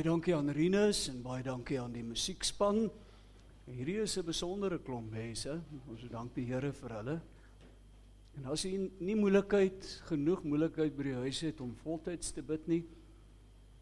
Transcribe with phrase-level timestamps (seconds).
[0.00, 2.86] Baie dankie aan Rinus en baie dankie aan die musiekspan.
[3.66, 5.60] Hierdie is 'n besondere klomp mense.
[5.90, 7.20] Ons dank die Here vir hulle.
[8.38, 12.66] En as jy nie moeilikheid genoeg moeilikheid by die huis het om voltyds te bid
[12.66, 12.84] nie,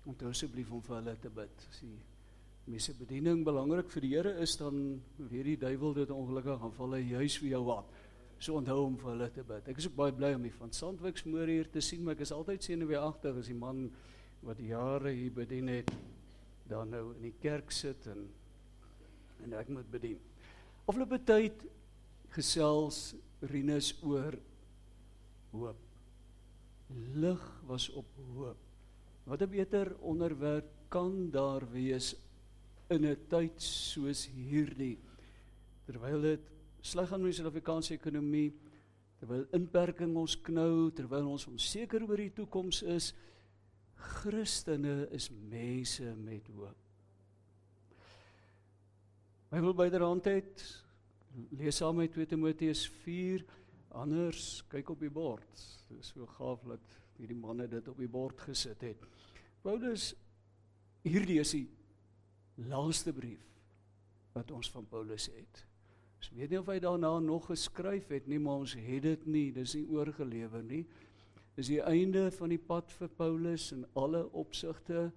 [0.07, 1.67] onthou asseblief om vir hulle te bid.
[1.71, 1.99] As die
[2.67, 6.95] mense bediening belangrik vir die Here is, dan weet die duiwel dit ongelukkig gaan val
[6.95, 7.85] hy juis vir jou aan.
[8.41, 9.69] So onthou om vir hulle te bid.
[9.69, 12.21] Ek is ook baie bly om die van Sandwyks môre hier te sien, maar ek
[12.21, 13.93] is altyd senuweeagtig as die man
[14.41, 15.91] wat jare hier bedien het
[16.69, 18.29] dan nou in die kerk sit en
[19.45, 20.19] en ek moet bedien.
[20.91, 21.61] Afgelope tyd
[22.35, 24.35] gesels Rinus oor
[25.53, 25.79] hoop.
[27.15, 28.59] Lig was op hoop.
[29.25, 32.17] Wat 'n beter onderwerp kan daar wees
[32.91, 34.99] in 'n tyd soos hierdie
[35.87, 36.41] terwyl dit
[36.81, 38.53] sleg met die Suid-Afrikaanse ekonomie,
[39.19, 43.15] terwyl inperking ons knou, terwyl ons onseker oor die toekoms is,
[43.99, 46.77] Christene is mense met hoop.
[49.49, 50.65] My wil byderhand het
[51.57, 53.45] lees saam met 2 Timoteus 4
[53.99, 55.65] anders kyk op die bord.
[55.89, 59.07] Dit is so gaaf dat hierdie manne dit op die bord gesit het.
[59.65, 60.13] Paulus
[61.07, 61.67] hierdie is die
[62.69, 63.43] laaste brief
[64.35, 65.65] wat ons van Paulus het.
[66.19, 69.47] Ons weet nie of hy daarna nog geskryf het nie, maar ons het dit nie,
[69.55, 70.85] dis nie oorgelewer nie
[71.59, 75.09] is die einde van die pad vir Paulus in alle opsigte.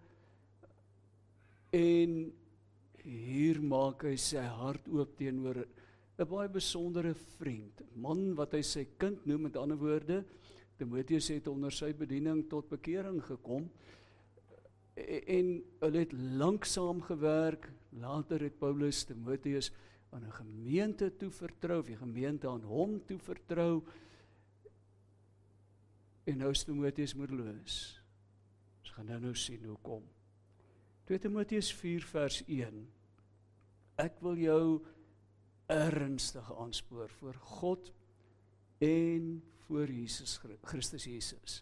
[1.71, 2.15] En
[3.01, 8.85] hier maak hy sy hart oop teenoor 'n baie besondere vriend, man wat hy sy
[8.97, 10.23] kind noem met ander woorde
[10.81, 13.67] Timoteus het onder sy bediening tot bekering gekom.
[14.97, 15.51] En
[15.83, 17.67] hulle het lanksaam gewerk.
[18.01, 19.69] Later het Paulus Timoteus
[20.09, 23.83] aan 'n gemeente toe vertrou, die gemeente aan hom toe vertrou
[26.23, 27.77] En nou is Timoteus moedeloos.
[28.81, 30.03] Ons gaan nou nou sien hoe kom.
[31.09, 32.83] 2 Timoteus 4 vers 1.
[34.01, 34.65] Ek wil jou
[35.71, 37.91] ernstig aanspoor voor God
[38.83, 41.61] en voor Jesus Christus Jesus.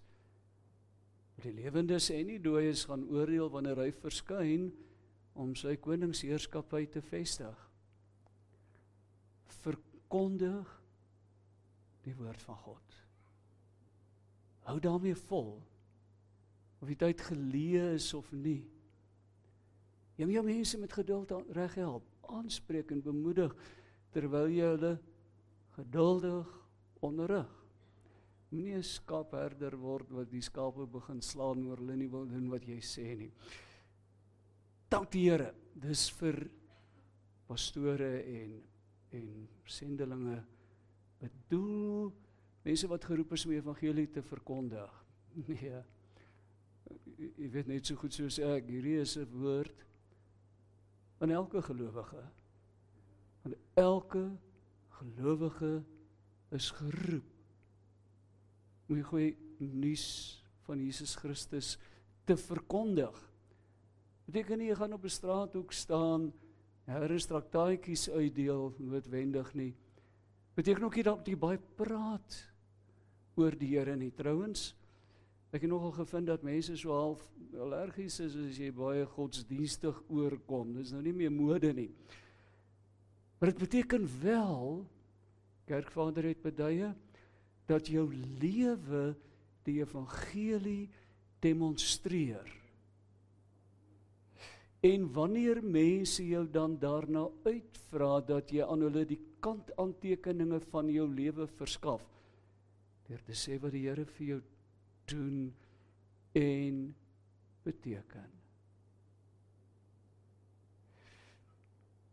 [1.39, 4.69] Die lewendes en die dooies gaan oordeel wanneer hy verskyn
[5.39, 7.67] om sy koningsheerskappy te vestig.
[9.61, 10.73] Verkondig
[12.03, 12.99] die woord van God.
[14.69, 15.55] Hou daarmee vol.
[16.79, 18.61] Of die tyd geleë is of nie.
[20.19, 23.55] Jy moet jou mense met geduld reg help, aanspreek en bemoedig
[24.13, 24.91] terwyl jy hulle
[25.77, 26.51] geduldig
[27.05, 27.49] onderrig.
[28.51, 32.65] Moenie 'n skaapherder word wat die skape begin slaan oor hulle nie wil doen wat
[32.65, 33.31] jy sê nie.
[34.89, 35.53] Dank die Here.
[35.73, 36.49] Dis vir
[37.47, 38.61] pastore en
[39.11, 40.43] en sendelinge
[41.19, 42.11] bedoel
[42.63, 44.91] mense wat geroep is om die evangelie te verkondig.
[45.47, 45.83] Nee.
[47.37, 49.83] Jy weet net so goed soos ek, hierdie is 'n woord
[51.19, 52.23] aan elke gelowige.
[53.43, 54.23] Want elke
[54.99, 55.83] gelowige
[56.51, 57.29] is geroep
[58.89, 60.07] om die goeie nuus
[60.65, 61.77] van Jesus Christus
[62.25, 63.13] te verkondig.
[64.25, 66.33] Beteken nie jy gaan op 'n straathoek staan,
[66.85, 69.75] herre traktaatjies uitdeel noodwendig nie.
[70.55, 72.48] Beteken ook nie dat jy baie praat
[73.39, 74.11] oor die Here nie.
[74.15, 74.73] Trouwens,
[75.55, 77.23] ek het nogal gevind dat mense so half
[77.57, 80.75] allergies is as jy baie godsdienstig oorkom.
[80.77, 81.89] Dis nou nie meer mode nie.
[83.39, 84.83] Maar dit beteken wel
[85.69, 86.89] Kerkvader het beduie
[87.69, 88.07] dat jou
[88.41, 89.13] lewe
[89.67, 90.89] die evangelie
[91.43, 92.47] demonstreer.
[94.81, 101.05] En wanneer mense jou dan daarna uitvra dat jy aan hulle die kantaantekeninge van jou
[101.11, 102.01] lewe verskaf,
[103.09, 104.39] deur te sê wat die Here vir jou
[105.09, 105.37] doen
[106.37, 106.81] en
[107.65, 108.27] beteken.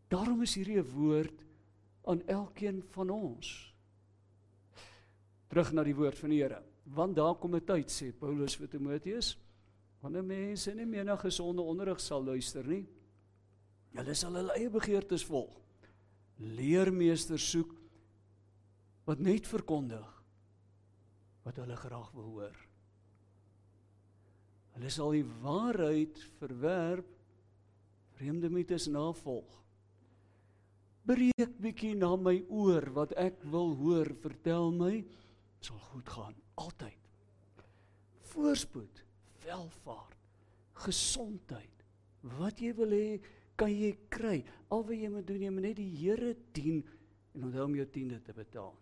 [0.09, 1.45] Daarom is hierdie 'n woord
[2.07, 3.75] aan elkeen van ons.
[5.49, 6.63] Terug na die woord van die Here.
[6.85, 9.37] Want daar kom 'n tyd sê Paulus vir Timoteus,
[10.01, 12.87] wanneer mense nie meer na gesonde onderrig sal luister nie,
[13.93, 15.61] hulle sal hulle eie begeertes volg.
[16.39, 17.75] Leermeesters soek
[19.05, 20.16] wat net verkondig
[21.47, 22.57] wat hulle graag wil hoor.
[24.77, 27.09] Hulle sal die waarheid verwerp,
[28.19, 29.55] vreemde mites navolg.
[31.07, 34.99] Breek bietjie na my oor wat ek wil hoor, vertel my,
[35.63, 37.11] sal goed gaan altyd.
[38.33, 39.05] Voorspoed,
[39.47, 40.19] welvaart,
[40.83, 41.85] gesondheid,
[42.37, 43.21] wat jy wil hê,
[43.57, 44.41] kan jy kry.
[44.75, 46.83] Al wat jy moet doen, jy moet net die Here dien
[47.37, 48.75] en onthou om jou tiende te betaal.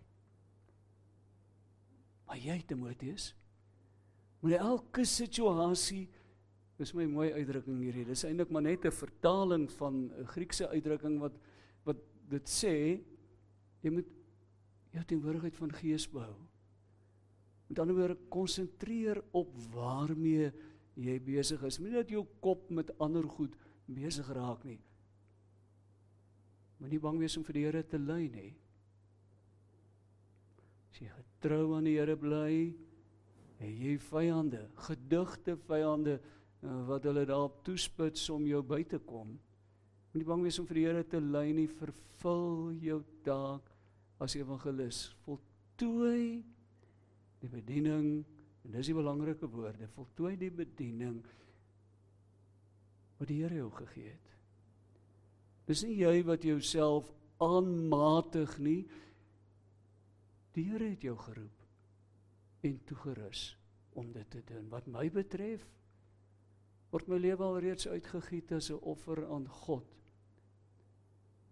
[2.34, 3.30] Maar jy Timoteus
[4.42, 6.08] moet elke situasie
[6.74, 8.08] Dis my mooi uitdrukking hierdie.
[8.08, 11.38] Dis eintlik maar net 'n vertaling van 'n Griekse uitdrukking wat
[11.84, 13.00] wat dit sê
[13.82, 14.08] jy moet
[14.90, 16.34] jou teenwoordigheid van gees behou.
[17.68, 20.52] Met ander woorde, konsentreer op waarmee
[20.96, 21.78] jy besig is.
[21.78, 23.54] Moenie dat jou kop met ander goed
[23.86, 24.80] besig raak nie.
[26.78, 28.54] Moenie bang wees om vir die Here te ly nie.
[30.90, 31.08] As jy
[31.44, 32.72] getrou aan die Here bly,
[33.60, 36.18] het jy vyande, gedigte vyande
[36.64, 39.34] Eh, wat hulle daarop toespits om jou by te kom.
[40.12, 43.68] Moenie bang wees om vir die Here te ly nie, vervul jou taak
[44.24, 45.10] as evangelis.
[45.26, 46.40] Voltooi
[47.42, 48.06] die bediening
[48.64, 51.18] en dis die belangrike woorde, voltooi die bediening
[53.18, 54.32] wat die Here jou gegee het.
[55.68, 57.10] Dis nie jy wat jouself
[57.44, 58.80] aanmatig nie.
[60.54, 61.62] Die Here het jou geroep
[62.64, 63.56] en toegerus
[63.98, 64.68] om dit te doen.
[64.70, 65.66] Wat my betref,
[66.94, 69.86] word my lewe alreeds uitgegiet as 'n offer aan God.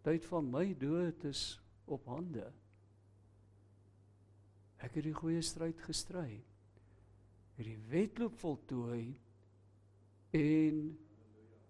[0.03, 2.53] Tyd van my dood is op hande.
[4.79, 6.43] Ek het die goeie stryd gestry.
[7.57, 9.21] Het die wedloop voltooi
[10.31, 10.99] en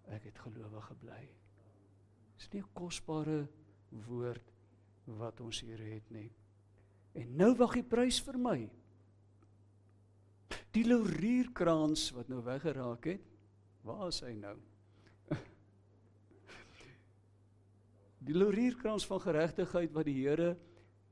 [0.05, 1.29] ek het gelowig gebly.
[2.37, 3.47] Dis nie 'n kosbare
[3.89, 4.53] woord
[5.05, 6.31] wat ons hier het nie.
[7.13, 8.57] En nou wag die prys vir my.
[10.73, 13.25] Die laurierkrans wat nou weggeraak het.
[13.85, 14.55] Waar is hy nou?
[18.27, 20.53] Die laurierkrans van geregtigheid wat die Here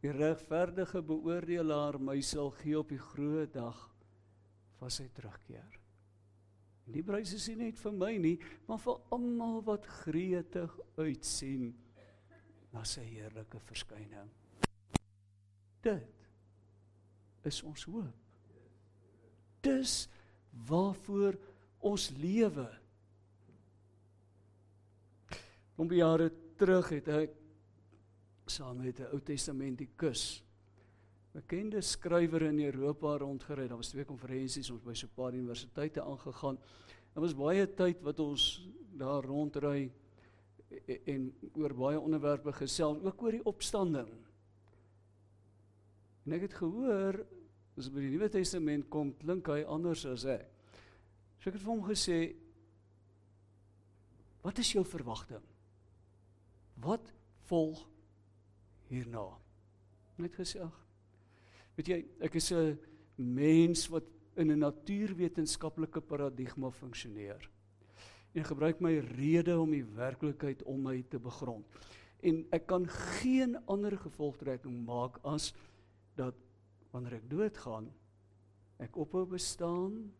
[0.02, 3.78] die regverdige beoordelaar my sal gee op die groot dag
[4.80, 5.78] van sy terugkeer.
[6.88, 11.70] En die prys is nie net vir my nie, maar vir almal wat gretig uitsien
[12.74, 14.32] na sy heerlike verskyning.
[15.82, 18.18] Dit is ons hoop.
[19.62, 20.10] Dis
[20.68, 21.38] waarvoor
[21.80, 22.68] ons lewe.
[25.76, 27.38] Om jare terug het ek
[28.46, 30.44] saam met 'n Ou Testamentikus
[31.32, 33.68] bekende skrywer in Europa rondgery.
[33.68, 36.58] Daar was twee konferensies ons by so 'n paar universiteite aangegaan.
[37.14, 38.68] Daar was baie tyd wat ons
[38.98, 39.92] daar rondry
[40.70, 44.10] en, en oor baie onderwerpe gesels, ook oor die opstanding.
[46.26, 47.22] En ek het gehoor
[47.78, 50.48] as by die Nuwe Testament kom, klink hy anders as ek.
[51.40, 52.22] So ek het vir hom gesê
[54.42, 55.42] Wat is jou verwagting?
[56.82, 57.12] Wat
[57.46, 57.84] volg
[58.90, 59.28] hierna?
[60.18, 60.78] Net gesê ag.
[61.78, 62.80] Weet jy, ek is 'n
[63.18, 67.50] mens wat in 'n natuurwetenskaplike paradigma funksioneer.
[68.34, 71.66] En gebruik my rede om die werklikheid om my te begrond.
[72.22, 75.54] En ek kan geen ander gevolgtrekking maak as
[76.20, 76.36] dat
[76.92, 77.88] wanneer ek doodgaan,
[78.82, 80.12] ek ophou bestaan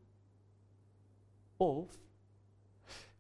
[1.62, 1.94] of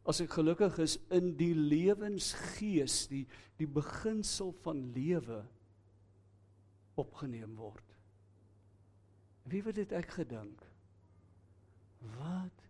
[0.09, 3.25] as ek gelukkig is in die lewensgees die
[3.61, 5.43] die beginsel van lewe
[6.97, 7.85] opgeneem word.
[9.45, 10.63] Wie het dit ek gedink?
[12.17, 12.65] Wat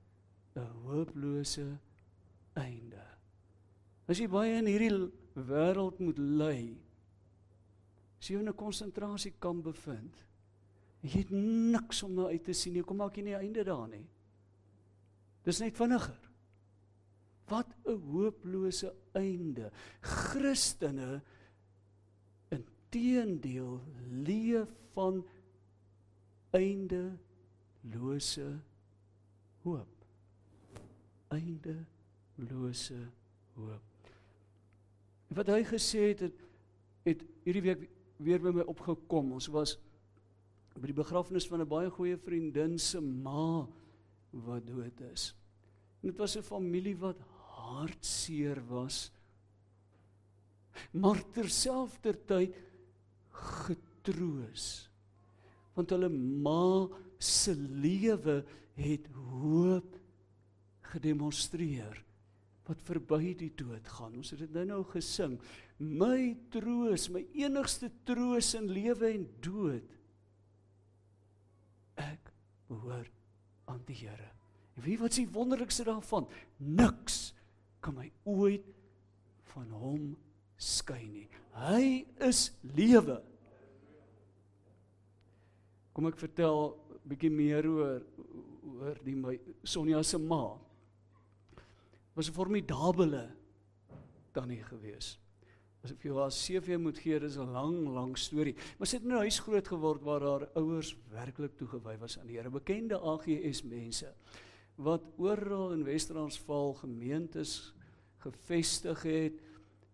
[0.56, 1.80] 'n hopelose
[2.60, 3.04] einde.
[4.08, 6.76] As jy baie in hierdie wêreld moet ly,
[8.22, 10.24] as jy in 'n konsentrasiekamp bevind,
[11.02, 13.88] jy het niks om na uit te sien nie, kom maak jy nie einde daar
[13.90, 14.08] nie.
[15.44, 16.30] Dis net vinniger.
[17.48, 19.72] Wat 'n hopelose einde.
[20.02, 21.22] Christene
[22.50, 25.26] inteendeel leef van
[26.52, 28.60] eindelose
[29.64, 30.06] hoop.
[31.30, 33.10] Eindelose
[33.54, 33.82] hoop.
[35.28, 36.34] Wat hy gesê het,
[37.04, 37.90] het hierdie week
[38.24, 39.34] weer by my opgekom.
[39.38, 39.78] Ons was
[40.78, 43.68] by die begrafnis van 'n baie goeie vriendin se ma
[44.32, 45.36] wat dood is.
[46.02, 47.20] En dit was 'n familie wat
[47.56, 49.12] hartseer was.
[50.92, 52.56] Maar terselfdertyd
[53.30, 54.90] getroos.
[55.74, 56.88] Want hulle ma
[57.18, 60.00] se lewe het hoop
[60.82, 62.04] gedemonstreer
[62.72, 64.16] wat verby die dood gaan.
[64.22, 65.36] Ons het dit nou nou gesing.
[65.82, 69.98] My troos, my enigste troos in lewe en dood.
[72.00, 72.32] Ek
[72.72, 73.18] behoort
[73.72, 74.30] aan die Here.
[74.78, 76.30] En wie wat die wonderlikste daarvan?
[76.58, 77.34] Niks
[77.84, 78.68] kan my ooit
[79.52, 80.14] van hom
[80.62, 81.28] skei nie.
[81.58, 83.20] Hy is lewe.
[85.92, 88.06] Kom ek vertel 'n bietjie meer oor
[88.80, 90.58] oor die my Sonja se ma.
[92.14, 93.30] Was 'n formidabele
[94.32, 95.20] tannie gewees.
[95.84, 98.56] As ek jou haar CV moet gee, dis 'n lang, lang storie.
[98.78, 102.28] Maar sy het in 'n huis groot geword waar haar ouers werklik toegewy was aan
[102.28, 104.14] die Here, bekende AGS mense
[104.76, 107.74] wat oral in Wes-Transvaal gemeentes
[108.18, 109.42] gevestig het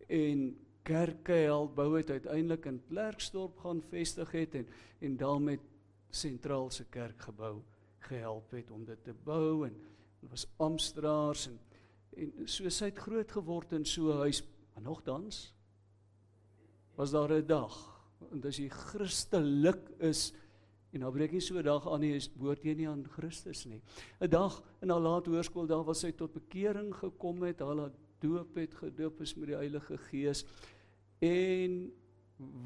[0.08, 0.58] en
[0.88, 4.68] kerke help bou het uiteindelik in Klerksdorp gaan vestig het en
[5.00, 5.60] en daarmee
[6.10, 7.62] sentraal se kerkgebou
[8.00, 9.76] gehelp het om dit te bou en
[10.22, 11.60] dit was Amstraers en
[12.16, 15.54] en so sy het groot geword in so 'n huis maar nogtans
[16.96, 17.76] was daar 'n dag
[18.32, 20.34] en as jy Christelik is
[20.94, 23.66] en nou breek jy so 'n dag aan nie is behoort jy nie aan Christus
[23.66, 23.82] nie.
[24.22, 28.56] 'n dag in haar laat hoërskool daar was sy tot bekering gekom het haar doop
[28.56, 30.46] het gedoop is met die Heilige Gees
[31.22, 31.92] en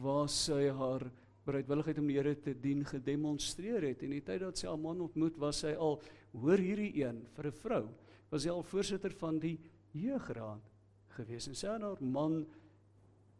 [0.02, 1.12] was sy haar
[1.46, 4.04] bereidwilligheid om die Here te dien gedemonstreer het.
[4.04, 6.00] En die tyd dat sy haar man ontmoet was sy al
[6.32, 7.90] hoor hierdie een vir 'n vrou
[8.32, 9.58] was sy al voorsitter van die
[9.94, 10.70] jeugraad
[11.18, 12.42] gewees en sy en haar man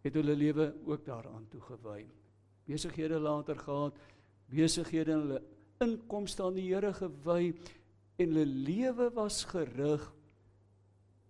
[0.04, 2.04] het hulle lewe ook daaraan toegewy
[2.68, 3.98] besighede later gehad
[4.52, 5.42] besighede en hulle
[5.82, 7.54] inkomste aan die Here gewy
[8.22, 10.04] en hulle lewe was gerig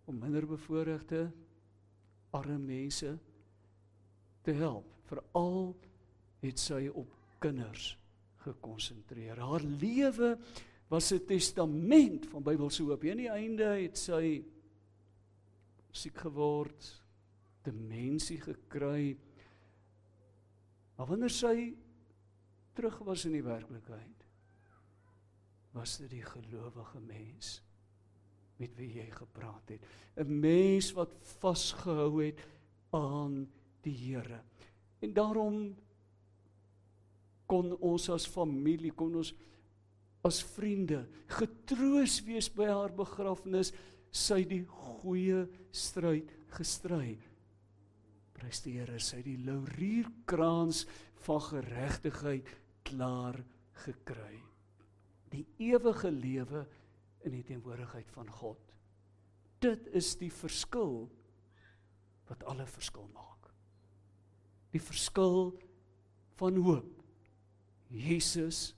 [0.10, 1.30] om minder bevoorregte
[2.36, 3.14] arme mense
[4.44, 4.88] te help.
[5.08, 5.74] Veral
[6.42, 7.12] het sy op
[7.44, 7.94] kinders
[8.46, 9.40] gekonsentreer.
[9.40, 10.34] Haar lewe
[10.92, 13.04] was 'n testament van Bybelse hoop.
[13.04, 14.44] Aan die einde het sy
[15.92, 17.04] siek geword,
[17.64, 19.18] demensie gekry.
[20.96, 21.74] Maar wanneer sy
[22.74, 24.26] terug was in die werklikheid,
[25.72, 27.62] was dit die gelowige mens
[28.58, 29.86] met wie jy gepraat het.
[30.16, 32.40] 'n Mens wat vasgehou het
[32.92, 33.48] aan
[33.82, 34.44] die Here.
[35.00, 35.76] En daarom
[37.46, 39.34] kon ons as familie, kon ons
[40.28, 43.72] as vriende getroos wees by haar begrafnis,
[44.12, 47.16] sy die goeie stryd gestry.
[48.36, 50.84] Prys die Here, sy die laurierkrans
[51.26, 52.50] van geregtigheid
[52.88, 53.40] klaar
[53.86, 54.38] gekry.
[55.32, 56.66] Die ewige lewe
[57.26, 58.62] in die teenwoordigheid van God.
[59.62, 61.06] Dit is die verskil
[62.28, 63.32] wat alle verskil maak
[64.72, 65.52] die verskil
[66.40, 66.92] van hoop.
[67.92, 68.72] Jesus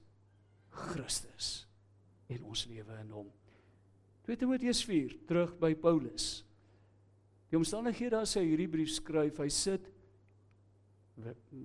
[0.73, 1.65] Christus
[2.33, 3.29] en ons lewe in hom.
[4.25, 6.43] 2 Timoteus 4 terug by Paulus.
[7.51, 9.89] Die omstandighede as hy hierdie brief skryf, hy sit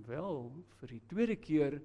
[0.08, 0.42] wel
[0.80, 1.78] vir die tweede keer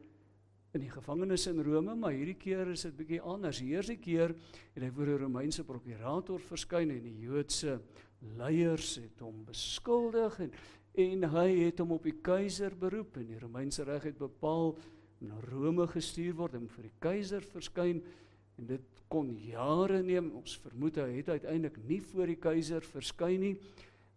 [0.74, 3.62] in die gevangenis in Rome, maar hierdie keer is dit bietjie anders.
[3.62, 4.34] Die eerste keer
[4.74, 7.80] het hy voor 'n Romeinse prokurator verskyn en die Joodse
[8.38, 10.52] leiers het hom beskuldig en
[10.94, 14.76] en hy het hom op die keiser beroep en die Romeinse reg het bepaal
[15.24, 18.02] na Rome gestuur word om vir die keiser verskyn
[18.60, 20.32] en dit kon jare neem.
[20.38, 23.54] Ons vermoed hy het uiteindelik nie voor die keiser verskyn nie.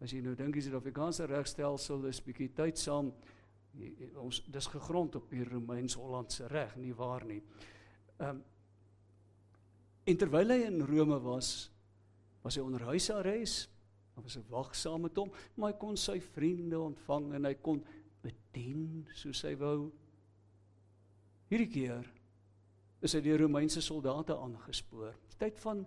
[0.03, 3.13] As jy nou dink die Suid-Afrikaanse regstelsel is bietjie tyd saam
[4.17, 7.43] ons dis gegrond op die Romeins-Hollandse reg nie waar nie?
[8.25, 8.39] Um,
[10.09, 11.71] en terwyl hy in Rome was
[12.45, 13.73] was hy onder huisarrest
[14.17, 17.85] Hy was 'n wagsaam met hom, maar hy kon sy vriende ontvang en hy kon
[18.23, 19.93] bedien soos hy wou.
[21.47, 22.07] Hierdie keer
[23.07, 25.15] is hy deur Romeinse soldate aangespoor.
[25.39, 25.85] Tyd van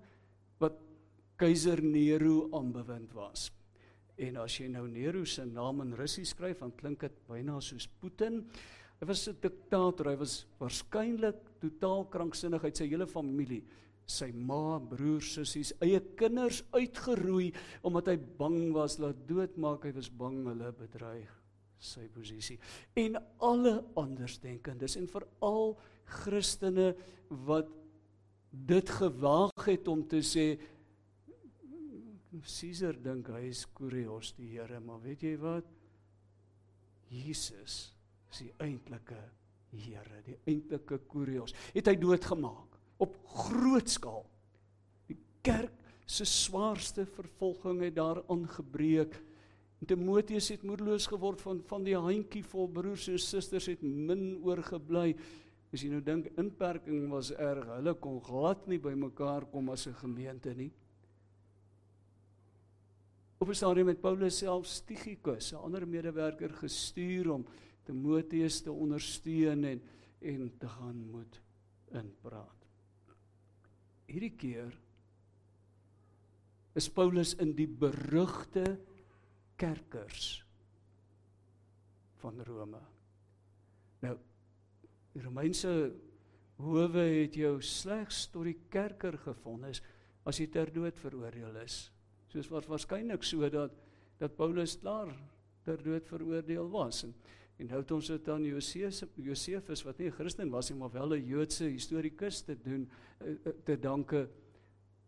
[0.61, 0.77] wat
[1.39, 3.49] keiser Nero aanbewind was.
[4.19, 7.89] En as jy nou Nero se naam in Russies skryf, dan klink dit byna soos
[7.99, 8.45] Putin.
[8.99, 10.11] Hy was 'n diktator.
[10.11, 13.63] Hy was waarskynlik totaal kranksinnig uit sy hele familie
[14.09, 20.09] sy ma, broers, sussies, eie kinders uitgeroei omdat hy bang was laat doodmaak, hy was
[20.09, 21.38] bang hulle bedreig
[21.79, 22.57] sy posisie.
[22.99, 25.75] En alle andersdenkendes en veral
[26.19, 26.91] Christene
[27.47, 27.69] wat
[28.49, 30.51] dit gewaag het om te sê
[32.39, 35.65] Caesar dink hy is Kurios die Here, maar weet jy wat?
[37.09, 37.77] Jesus
[38.29, 39.17] is die eintlike
[39.73, 41.55] Here, die eintlike Kurios.
[41.73, 42.69] Het hy doodgemaak?
[42.99, 44.25] op groot skaal.
[45.09, 45.75] Die kerk
[46.09, 49.15] se swaarste vervolging het daar aangebreek.
[49.87, 55.13] Timoteus het moedeloos geword van van die handjie vol broers en susters het min oorgebly.
[55.73, 59.87] As jy nou dink inperking was erg, hulle kon glad nie by mekaar kom as
[59.87, 60.71] 'n gemeente nie.
[63.39, 67.45] Op 'n stadium met Paulus self Stichikus, 'n ander medewerker gestuur om
[67.85, 69.81] Timoteus te ondersteun en
[70.21, 71.41] en te gaan moet
[71.91, 72.59] inpraat
[74.09, 74.73] hierdie keer
[76.77, 78.77] is Paulus in die berugte
[79.59, 80.39] kerkers
[82.21, 82.81] van Rome.
[84.03, 84.15] Nou
[85.13, 85.71] die Romeinse
[86.59, 89.81] howe het jou slegs tot die kerker gevonnis
[90.27, 91.89] as jy ter dood veroordeel is.
[92.29, 93.75] Soos wat waarskynlik sodat
[94.19, 95.11] dat Paulus klaar
[95.65, 97.13] ter dood veroordeel was en
[97.59, 101.13] En het ons dit aan Josef Josefus wat nie 'n Christen was nie, maar wel
[101.15, 102.89] 'n Joodse historikus te doen
[103.19, 104.29] eh, eh, te danke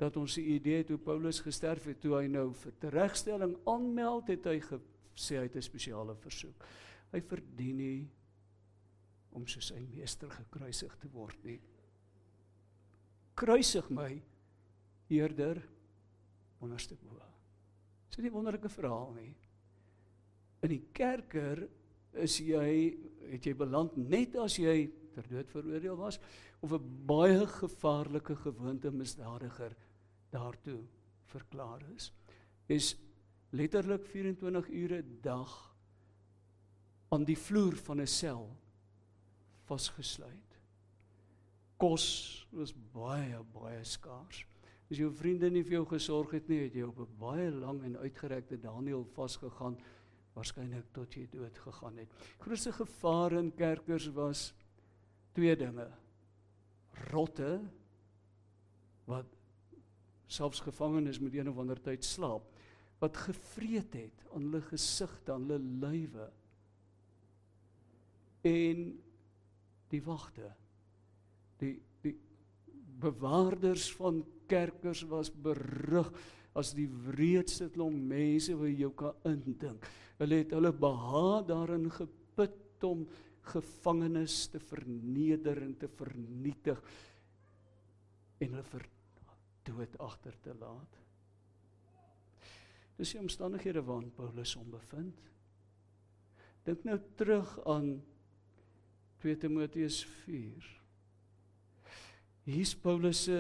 [0.02, 4.32] dat ons die idee het hoe Paulus gesterf het toe hy nou vir teregstelling aanmeld
[4.34, 6.66] het hy gesê hy het 'n spesiale versoek.
[7.12, 8.10] Hy verdien nie
[9.32, 11.60] om soos sy meester gekruisig te word nie.
[13.36, 14.22] Kruisig my
[15.10, 15.62] eerder
[16.60, 17.22] onderste bo.
[18.10, 19.36] Dis nie 'n wonderlike verhaal nie.
[20.62, 21.68] In die kerker
[22.14, 22.98] is jy
[23.32, 26.20] het jy beland net as jy ter dood veroordeel was
[26.62, 29.76] of 'n baie gevaarlike gewoonte misdadiger
[30.32, 30.80] daartoe
[31.32, 32.12] verklaar is.
[32.72, 32.96] Is
[33.52, 35.76] letterlik 24 ure 'n dag
[37.12, 38.50] aan die vloer van 'n sel
[39.68, 40.60] vasgesluit.
[41.78, 44.46] Kos was baie baie skaars.
[44.92, 47.84] As jou vriende nie vir jou gesorg het nie, het jy op 'n baie lang
[47.84, 49.78] en uitgerekte Daniel vasgegaan
[50.34, 52.10] waarskynlik tot jy dood gegaan het.
[52.40, 54.54] Grootste gevaar in kerkers was
[55.34, 55.88] twee dinge.
[57.12, 57.62] Rotte
[59.06, 59.41] wat
[60.32, 62.48] selfs gevangenes met een of ander tyd slaap
[63.02, 66.28] wat gevreet het aan hulle gesigte, aan hulle lywe.
[68.46, 68.84] En
[69.90, 70.52] die wagte.
[71.62, 72.14] Die die
[73.02, 76.12] bewaarders van kerkers was berug
[76.58, 79.90] as die wreedste klomp mense wat jy kan indink.
[80.22, 83.08] Hulle het hulle behaag daarin geput om
[83.52, 86.82] gevangenes te verneder en te vernietig
[88.42, 88.66] en hulle
[89.68, 90.98] dood agter te laat.
[93.00, 95.30] Dis die omstandighede waarin Paulus hom bevind.
[96.68, 97.96] Dink nou terug aan
[99.24, 100.68] 2 Timoteus 4.
[102.46, 103.40] Hier's Paulus se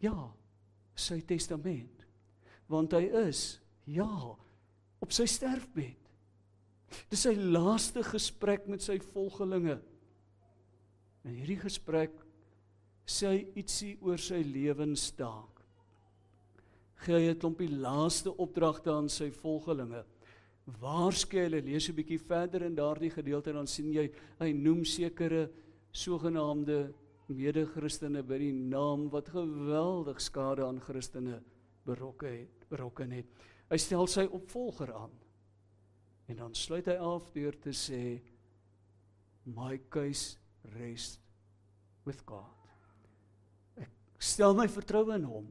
[0.00, 0.16] ja,
[0.96, 2.06] sy testament.
[2.72, 4.08] Want hy is ja
[5.02, 5.98] op sy sterfbed.
[7.12, 9.78] Dis sy laaste gesprek met sy volgelinge.
[11.28, 12.16] In hierdie gesprek
[13.06, 15.62] sê hy ietsie oor sy lewensdaak.
[17.02, 20.04] Gee hy 'n klompie laaste opdragte aan sy volgelinge.
[20.80, 25.50] Waarskei hulle lees 'n bietjie verder in daardie gedeelte dan sien jy hy noem sekere
[25.92, 26.94] sogenaamde
[27.28, 31.42] mede-Christene by die naam wat geweldig skade aan Christene
[31.84, 33.26] berokken het, berokken het.
[33.70, 35.10] Hy stel sy opvolger aan.
[36.28, 38.22] En dan sluit hy af deur te sê
[39.44, 41.20] my case rest
[42.04, 42.61] with God
[44.22, 45.48] stel my vertroue in hom.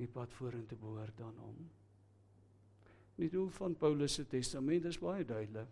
[0.00, 1.58] Die pad vorentoe behoort aan hom.
[3.20, 5.68] Die doel van Paulus se testament is baie duidelik.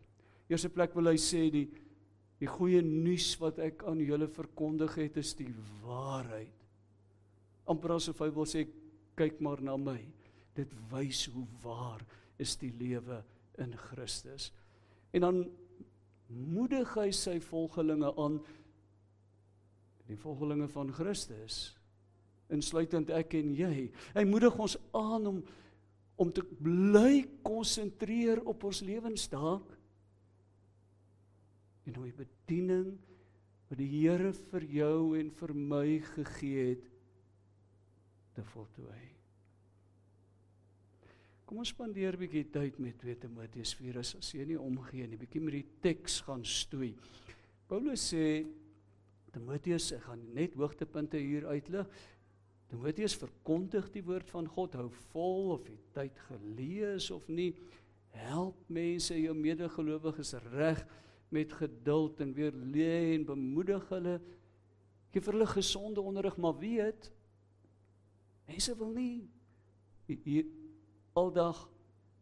[0.48, 1.68] Eerste plek wil hy sê die
[2.38, 5.50] die goeie nuus wat ek aan julle verkondig het is die
[5.82, 6.54] waarheid.
[7.66, 8.62] Amper asof hy wil sê
[9.18, 9.98] kyk maar na my.
[10.54, 12.04] Dit wys hoe waar
[12.38, 13.18] is die lewe
[13.58, 14.52] in Christus.
[15.10, 15.40] En dan
[16.28, 18.38] moedig hy sy volgelinge aan
[20.08, 21.78] die volgelinge van Christus
[22.52, 23.88] insluitend ek en jy.
[24.14, 25.40] Hy moedig ons aan om
[26.18, 29.68] om te bly konsentreer op ons lewensdaak
[31.86, 32.88] en om die bediening
[33.68, 35.84] wat die Here vir jou en vir my
[36.16, 36.88] gegee het
[38.34, 39.04] te voltooi.
[41.46, 45.16] Kom ons spandeer 'n bietjie tyd met 2 Timoteus 4 as jy nie omgee nie,
[45.16, 46.96] bietjie met die teks gaan stoei.
[47.68, 48.44] Paulus sê
[49.38, 51.86] Timoteus, ek gaan net hoogtepunte hier uitlig.
[52.68, 57.52] Timoteus verkondig die woord van God, hou vol of die tyd gelees of nie.
[58.18, 60.82] Help mense, jou medegelowiges reg
[61.30, 64.16] met geduld en weer lê en bemoedig hulle.
[65.12, 67.12] Gee vir hulle gesonde onderrig, maar weet
[68.48, 69.28] mense wil nie
[70.08, 70.46] hier
[71.16, 71.66] aldag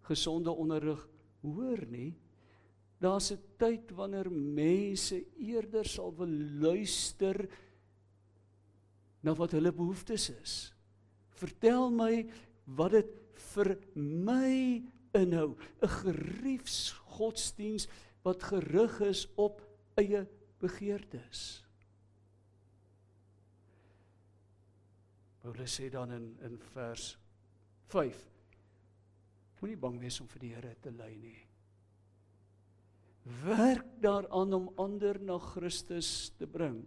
[0.09, 1.01] gesonde onderrig
[1.43, 2.13] hoor nie.
[2.99, 7.49] Daar's 'n tyd wanneer mense eerder sal wil luister
[9.21, 10.75] na wat hulle behoeftes is.
[11.29, 12.25] Vertel my
[12.65, 13.11] wat dit
[13.53, 14.83] vir my
[15.13, 17.89] inhou, 'n geriefs godsdiens
[18.23, 19.61] wat gerig is op
[19.95, 20.27] eie
[20.59, 21.67] begeertes.
[25.47, 27.19] Paulus sê dan in in vers
[27.87, 28.25] 5
[29.61, 31.39] Moenie bang wees om vir die Here te ly nie
[33.43, 36.85] werk daaraan om ander na Christus te bring.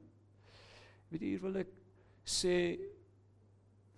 [1.10, 1.73] Weet jy hier wil ek
[2.30, 2.56] sê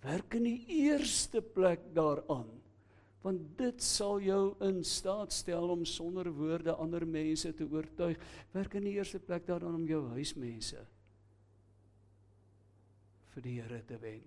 [0.02, 2.50] werk in die eerste plek daaraan
[3.22, 8.18] want dit sal jou in staat stel om sonder woorde ander mense te oortuig.
[8.50, 10.82] Werk in die eerste plek daaraan om jou huismense
[13.32, 14.26] vir die Here te wen.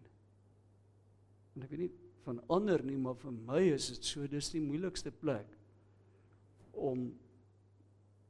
[1.55, 1.91] En ek weet nie
[2.25, 5.51] van ander nie, maar vir my is dit so dis die moeilikste plek
[6.73, 7.11] om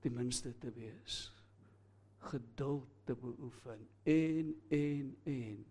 [0.06, 1.24] ten minste te wees
[2.30, 5.64] geduld te beoefen en en en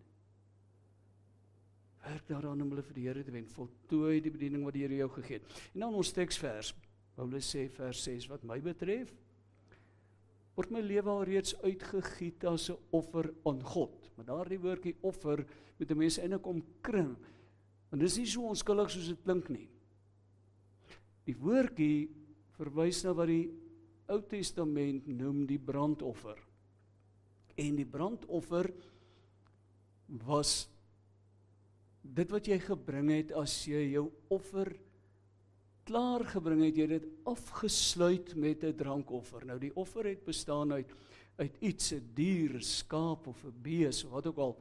[2.04, 3.46] Werk daaraan om hulle vir die Here te wen.
[3.48, 5.60] Voltooi die bediening wat die Here jou gegee het.
[5.72, 6.74] En dan ons teksvers.
[7.16, 9.14] Paulus sê vers 6 wat my betref
[10.54, 14.10] word my lewe al reeds uitgegiet as 'n offer aan God.
[14.16, 15.46] Maar daardie woordjie offer
[15.78, 17.16] met 'n mens eintlik omkring.
[17.90, 19.68] Want dis nie so onskuldig soos dit klink nie.
[21.24, 22.10] Die woordjie
[22.58, 23.50] verwys na wat die
[24.12, 26.38] Ou Testament noem die brandoffer.
[27.56, 28.68] En die brandoffer
[30.26, 30.66] was
[32.02, 34.74] dit wat jy gebring het as jy jou offer
[35.88, 39.44] klaar gebring het, jy dit afgesluit met 'n drankoffer.
[39.44, 40.90] Nou die offer het bestaan uit
[41.36, 44.56] uit iets, 'n dier, skaap of 'n bees of wat ook al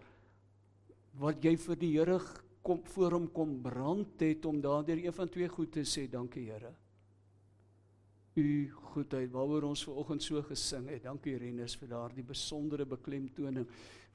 [1.19, 2.19] wat jy vir die Here
[2.62, 6.49] kom voor hom kom brand het om daardeur een van twee goed te sê, dankie
[6.49, 6.73] Here.
[8.36, 8.46] U
[8.93, 11.04] goedheid waaroor ons ver oggend so gesing het.
[11.06, 13.67] Dankie Renus vir daardie besondere beklemtoning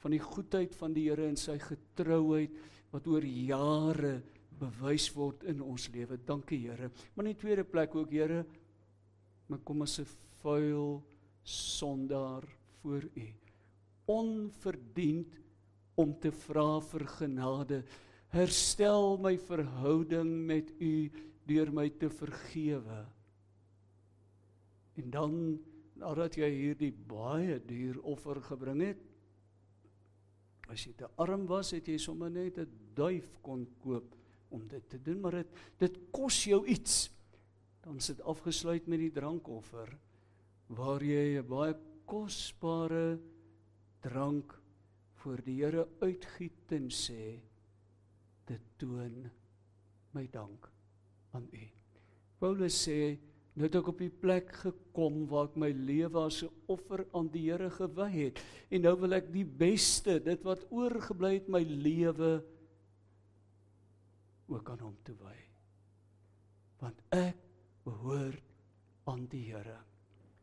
[0.02, 2.54] van die goedheid van die Here en sy getrouheid
[2.90, 4.16] wat oor jare
[4.58, 6.18] bewys word in ons lewe.
[6.26, 6.90] Dankie Here.
[7.14, 8.44] Maar in die tweede plek ook Here,
[9.48, 10.06] my kom as 'n
[10.42, 11.02] vuil
[11.42, 12.44] sondaar
[12.82, 13.28] voor U.
[14.06, 15.38] Onverdiend
[15.94, 17.84] om te vra vir genade.
[18.28, 21.10] Herstel my verhouding met U
[21.46, 23.17] deur my te vergewe.
[24.98, 25.34] En dan
[25.98, 29.00] nadat jy hierdie baie duur offer gebring het,
[30.68, 34.14] as jy te arm was, het jy sommer net 'n duif kon koop
[34.50, 37.10] om dit te doen, maar dit dit kos jou iets.
[37.82, 39.96] Dan sit afgesluit met die drankoffer
[40.68, 43.18] waar jy 'n baie kosbare
[44.00, 44.54] drank
[45.14, 47.40] voor die Here uitgiet en sê
[48.46, 49.30] dit toon
[50.12, 50.70] my dank
[51.32, 51.64] aan U.
[52.38, 53.18] Paulus sê
[53.58, 57.26] nou het ek op die plek gekom waar ek my lewe as 'n offer aan
[57.28, 58.38] die Here gewy het
[58.70, 62.44] en nou wil ek die beste, dit wat oorgebly het my lewe
[64.48, 65.36] ook aan hom toewy.
[66.78, 67.36] Want ek
[67.84, 68.44] behoort
[69.06, 69.80] aan die Here.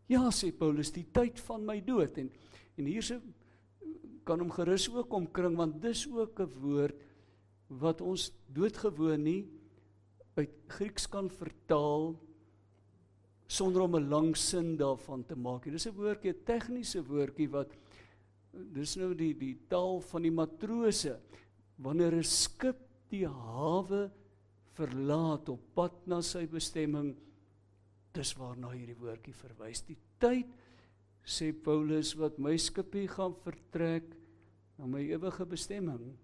[0.08, 2.30] Ja sê Paulus, die tyd van my dood en
[2.78, 3.22] en hierse
[4.26, 7.00] kan hom gerus ook omkring want dis ook 'n woord
[7.70, 9.48] wat ons doodgewoon nie
[10.36, 12.20] uit Grieks kan vertaal
[13.48, 15.64] sonder om 'n lang sin daarvan te maak.
[15.64, 17.72] Dis 'n woordjie, 'n tegniese woordjie wat
[18.52, 21.20] dis nou die die taal van die matrose.
[21.78, 22.78] Wanneer 'n skip
[23.10, 24.12] die hawe
[24.74, 27.16] verlaat op pad na sy bestemming
[28.14, 29.82] dis waarna hierdie woordjie verwys.
[29.82, 30.48] Die tyd
[31.26, 34.16] sê Paulus wat my skipie gaan vertrek
[34.78, 36.18] na my ewige bestemming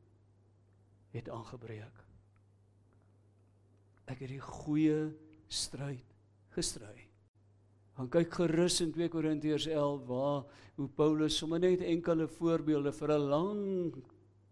[1.12, 2.06] het aangebreek.
[4.08, 5.14] Ek het die goeie
[5.48, 6.06] stryd
[6.50, 7.11] gestry
[8.02, 10.46] gaan kyk gerus in 2 Korintiërs 11 waar
[10.80, 13.94] hoe Paulus sommer net enkele voorbeelde vir 'n lang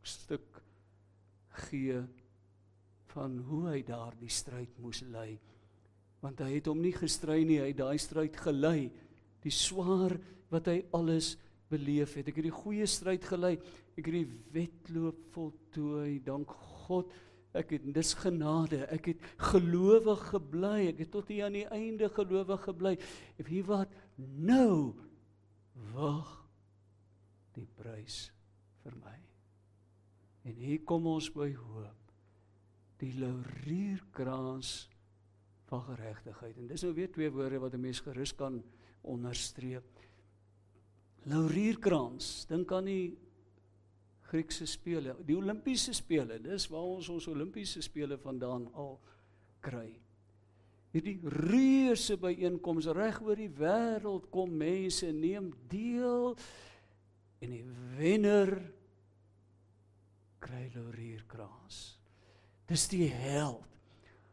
[0.05, 0.61] stuk
[1.65, 1.97] gee
[3.09, 5.39] van hoe hy daardie stryd moes lei.
[6.21, 8.91] Want hy het hom nie gestry nie, hy het daai stryd gelei.
[9.41, 10.19] Die swaar
[10.51, 11.35] wat hy alles
[11.69, 12.27] beleef het.
[12.27, 13.57] Ek het die goeie stryd gelei.
[13.97, 16.21] Ek het die wedloop voltooi.
[16.23, 16.51] Dank
[16.85, 17.09] God.
[17.57, 18.83] Ek het dis genade.
[18.93, 20.89] Ek het gelowig gebly.
[20.91, 22.97] Ek het tot hier aan die einde gelowig gebly.
[23.37, 24.93] En wie wat nou
[25.95, 26.35] wag
[27.57, 28.27] die prys
[28.83, 29.17] vir my.
[30.47, 31.95] En hier kom ons by hoop
[32.99, 34.89] die laurierkrans
[35.69, 36.57] van geregtigheid.
[36.57, 38.63] En dis nou weer twee woorde wat 'n mens gerus kan
[39.01, 39.87] onderstreep.
[41.23, 43.17] Laurierkrans, dink aan die
[44.29, 46.37] Griekse spele, die Olimpiese spele.
[46.43, 48.99] Dis waar ons ons Olimpiese spele vandaan al
[49.65, 49.89] kry.
[50.93, 56.33] Hierdie reuse byeenkomste reg oor die wêreld kom mense neem deel
[57.45, 57.65] en die
[57.97, 58.55] wenner
[60.41, 61.81] kry laurierkrans.
[62.69, 63.65] Dis die held.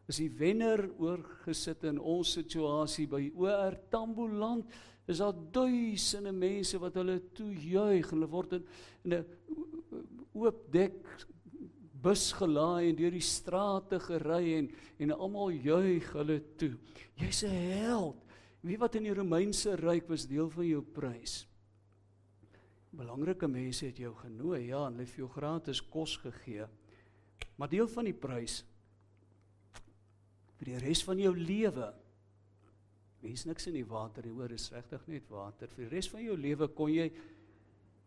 [0.06, 4.70] Is die wenner oorgesit in ons situasie by OR Tambo land
[5.10, 8.06] is daar duisende mense wat hulle toejuig.
[8.10, 8.64] Hulle word in
[9.12, 9.24] 'n
[10.36, 11.00] oop dek
[12.06, 14.70] bus gelaai en deur die strate gery en
[15.02, 16.72] en almal juig hulle toe.
[17.20, 18.22] Jy's 'n held.
[18.62, 21.46] Wie wat in die Romeinse ryk was deel van jou prys.
[22.90, 26.66] Belangrike mense het jou genooi, ja, en hulle het vir jou gratis kos gegee.
[27.56, 28.64] Maar deel van die prys
[30.56, 31.92] vir die res van jou lewe.
[33.24, 35.68] Mens niks in die water, die hoor is regtig net water.
[35.68, 37.10] Vir die res van jou lewe kon jy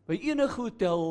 [0.08, 1.04] by enige hotel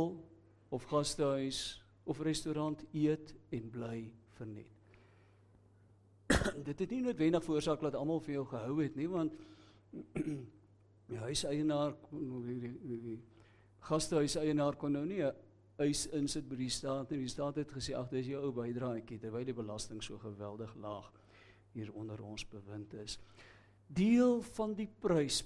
[0.69, 4.75] of gastehuis of restaurant eet en bly verniet.
[6.69, 9.37] Dit het nie noodwendig veroorsaak dat almal vir jou gehou het nie, want
[11.11, 13.19] die huiseienaar die, die, die
[13.89, 15.33] gastehuiseienaar kon nou nie 'n
[15.79, 19.19] eis insit by die staat en die staat het gesê ag dis jou ou bydraetjie
[19.23, 21.13] terwyl die belasting so geweldig laag
[21.73, 23.19] hier onder ons bewind is.
[23.87, 25.45] Deel van die prys.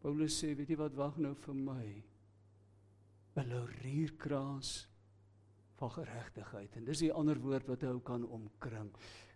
[0.00, 1.86] Paulus sê, weet jy wat wag nou vir my?
[3.38, 4.88] 'n Laurierkrans
[5.78, 6.76] van geregtigheid.
[6.76, 8.90] En dis die ander woord wat hy kan omkring.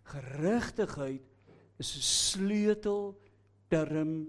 [0.04, 1.22] Geregtigheid
[1.78, 3.18] is 'n sleutel
[3.68, 4.26] term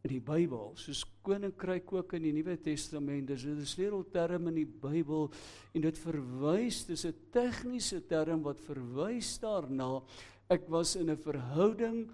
[0.00, 3.28] in die Bybel, soos koninkryk ook in die Nuwe Testament.
[3.28, 5.30] Dis 'n sleutelterm in die Bybel
[5.74, 10.02] en dit verwys, dis 'n tegniese term wat verwys daarna
[10.48, 12.10] ek was in 'n verhouding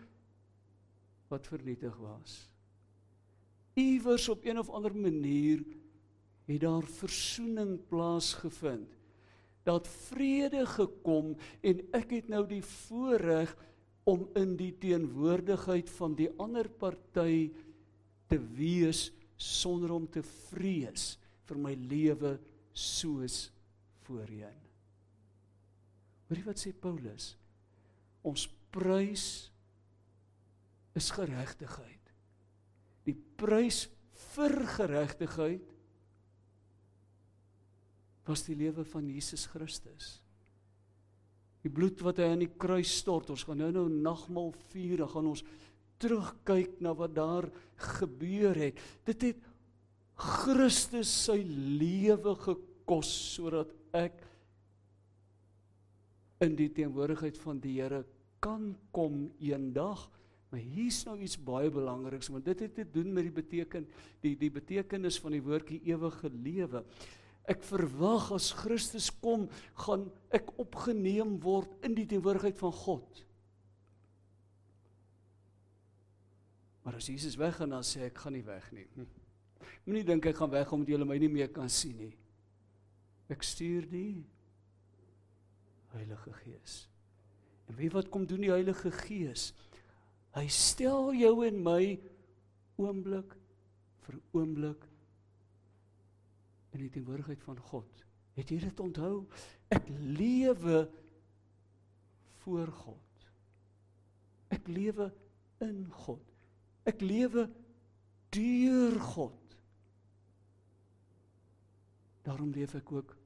[1.28, 2.50] wat vernietig was.
[3.74, 5.64] Iewers op een of ander manier
[6.46, 8.92] het daar versoening plaasgevind.
[9.66, 13.50] Dat vrede gekom en ek het nou die voorreg
[14.06, 17.50] om in die teenwoordigheid van die ander party
[18.30, 21.16] te wees sonder om te vrees
[21.48, 22.36] vir my lewe
[22.70, 23.48] soos
[24.06, 24.62] voorheen.
[26.26, 27.34] Hoorie wat sê Paulus?
[28.26, 29.26] Ons prys
[30.98, 32.14] is geregtigheid.
[33.06, 33.86] Die prys
[34.34, 35.75] vir geregtigheid
[38.26, 40.16] was die lewe van Jesus Christus.
[41.62, 45.10] Die bloed wat hy aan die kruis stort, ons gaan nou nou nagmaal vier, dan
[45.10, 45.44] gaan ons
[46.02, 47.48] terugkyk na wat daar
[47.98, 48.80] gebeur het.
[49.08, 49.44] Dit het
[50.16, 54.22] Christus sy lewe gekos sodat ek
[56.44, 58.02] in die teenwoordigheid van die Here
[58.44, 60.06] kan kom eendag.
[60.52, 63.86] Maar hier's nou iets baie belangriks want dit het te doen met die beteken
[64.22, 66.84] die die betekenis van die woordjie ewige lewe.
[67.46, 69.46] Ek verwag as Christus kom,
[69.84, 73.22] gaan ek opgeneem word in die teenwoordigheid van God.
[76.86, 78.86] Maar as Jesus weggaan dan sê ek gaan nie weg nie.
[78.94, 79.06] Hm.
[79.86, 82.12] Moenie dink ek gaan weg omdat julle my nie meer kan sien nie.
[83.30, 84.22] Ek stuur die
[85.94, 86.76] Heilige Gees.
[87.66, 89.48] En weet wat kom doen die Heilige Gees?
[90.36, 91.80] Hy stel jou en my
[92.78, 93.34] oomblik
[94.06, 94.82] vir oomblik
[96.74, 98.04] in die teenwoordigheid van God.
[98.36, 99.24] Het jy dit onthou?
[99.72, 100.86] Ek lewe
[102.42, 103.28] voor God.
[104.52, 105.08] Ek lewe
[105.64, 106.22] in God.
[106.86, 107.46] Ek lewe
[108.34, 109.56] deur God.
[112.26, 113.16] Daarom leef ek ook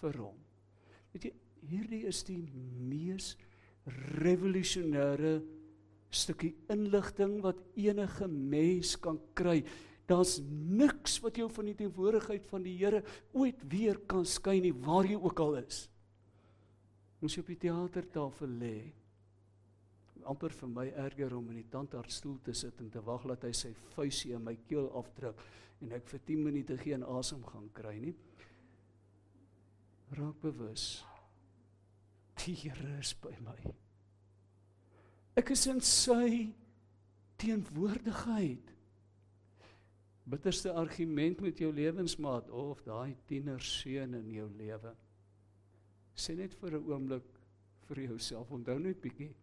[0.00, 0.38] vir hom.
[1.12, 1.32] Weet jy,
[1.70, 3.34] hierdie is die mees
[4.22, 5.38] revolusionêre
[6.12, 9.60] stukkie inligting wat enige mens kan kry.
[10.10, 14.74] Daar's niks wat jou van die teenwoordigheid van die Here ooit weer kan skei nie
[14.74, 15.86] waar jy ook al is.
[17.22, 18.76] Ons op die teatertafel lê
[20.28, 23.52] amper vir my erger om in die tandartsstoel te sit en te wag dat hy
[23.56, 25.40] sy vuisie in my keel afdruk
[25.82, 28.14] en ek vir 10 minute geen asem gaan kry nie.
[30.14, 31.02] Raak bewus.
[32.42, 33.56] Die Here is by my.
[35.38, 36.52] Ek is in sy
[37.40, 38.71] teenwoordigheid.
[40.32, 44.94] Bitterste argument met jou lewensmaat of daai tienerseun in jou lewe.
[46.16, 47.28] Sê net vir 'n oomblik
[47.88, 49.34] vir jouself, onthou net bietjie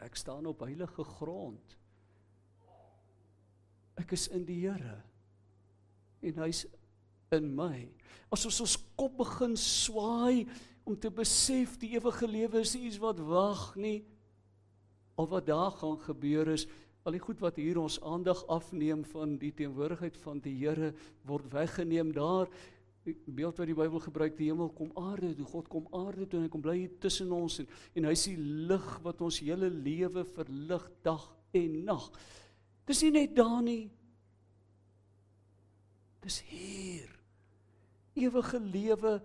[0.00, 1.76] Ek staan op heilige grond.
[4.00, 4.96] Ek is in die Here.
[6.24, 6.64] En hy's
[7.36, 7.84] in my.
[8.32, 10.48] As ons ons kop begin swaai
[10.88, 14.00] om te besef die ewige lewe is iets wat wag nie.
[15.20, 16.64] Al wat daar gaan gebeur is
[17.04, 20.92] al die goed wat hier ons aandag afneem van die teenwoordigheid van die Here
[21.28, 22.50] word weggeneem daar
[23.06, 26.38] die beeld wat die Bybel gebruik, die hemel kom aarde toe, God kom aarde toe
[26.38, 28.36] en hy kom bly hier tussen ons en en hy is die
[28.68, 31.24] lig wat ons hele lewe verlig dag
[31.56, 32.10] en nag.
[32.86, 33.88] Dis nie net daar nie.
[36.20, 37.08] Dis hier.
[38.20, 39.16] Ewige lewe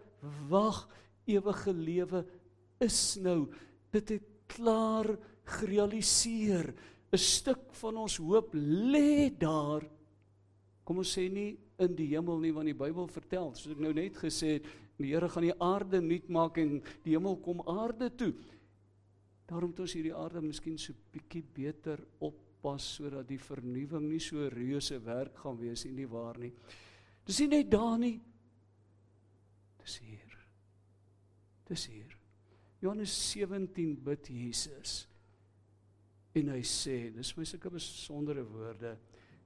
[0.50, 0.86] wag,
[1.28, 2.24] ewige lewe
[2.84, 3.50] is nou.
[3.92, 5.10] Dit het klaar
[5.60, 6.72] gerealiseer.
[7.16, 9.86] 'n Stuk van ons hoop lê daar.
[10.84, 13.94] Kom ons sê nie in die hemel nie want die Bybel vertel, soos ek nou
[13.96, 14.68] net gesê het,
[15.00, 18.34] die Here gaan die aarde nuut maak en die hemel kom aarde toe.
[19.48, 24.48] Daarom moet ons hierdie aarde miskien so bietjie beter oppas sodat die vernuwing nie so
[24.52, 26.54] reuse werk gaan wees nie, nie waar nie.
[27.26, 28.16] Dis nie net daar nie.
[29.84, 30.38] Dis hier.
[31.70, 32.16] Dis hier.
[32.82, 35.04] Johannes 17 bid Jesus.
[36.36, 38.98] En hy sê, dis my sulke besondere woorde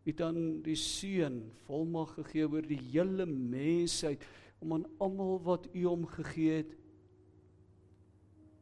[0.06, 4.24] het aan die seun volmag gegee oor die hele mensheid
[4.64, 6.72] om aan almal wat u hom gegee het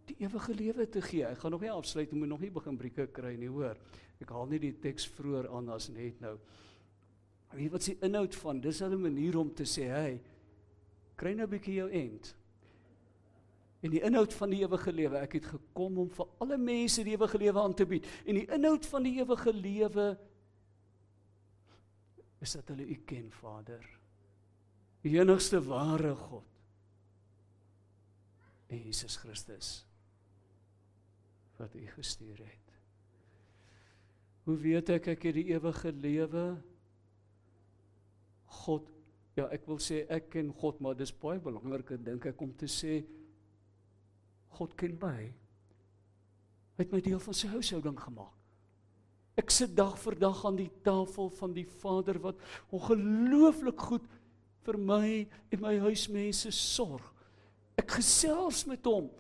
[0.08, 1.26] die ewige lewe te gee.
[1.28, 3.80] Ek gaan nog nie afsluit, ek moet nog nie begin brieke kry nie, hoor.
[4.24, 6.38] Ek haal nie die teks vroeër aan as net nou.
[7.56, 8.62] Weet wat is die inhoud van?
[8.64, 10.22] Dis hulle manier om te sê, "Hey,
[11.16, 12.36] kry nou 'n bietjie jou end."
[13.86, 17.14] En die inhoud van die ewige lewe, ek het gekom om vir alle mense die
[17.14, 18.08] ewige lewe aan te bied.
[18.26, 20.08] En die inhoud van die ewige lewe
[22.42, 23.84] is dat hulle U ken, Vader.
[25.06, 26.48] Die enigste ware God.
[28.68, 29.76] En Jesus Christus
[31.58, 32.74] wat U gestuur het.
[34.46, 36.44] Hoe weet ek ek het die ewige lewe?
[38.64, 38.92] God
[39.38, 42.70] ja, ek wil sê ek ken God, maar dis baie belangrik dink ek om te
[42.72, 43.02] sê
[44.58, 45.28] God ken my.
[46.78, 48.34] Hy het my deel van sy huishouding gemaak.
[49.38, 52.40] Ek sit dag vir dag aan die tafel van die Vader wat
[52.74, 54.06] ongelooflik goed
[54.66, 55.10] vir my
[55.54, 57.06] en my huismense sorg.
[57.78, 59.12] Ek gesels met hom.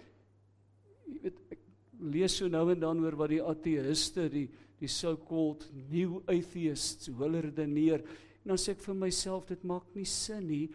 [1.05, 1.61] Jy weet ek
[2.13, 7.23] lees so nou en dan oor wat die ateïste, die die so-called new atheists, hoe
[7.23, 8.03] hulle redeneer
[8.47, 10.69] En dan sê ek vir myself dit maak nie sin nie.